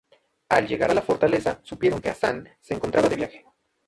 [0.49, 3.45] Al llegar a la fortaleza, supieron que Hasan se encontraba de viaje.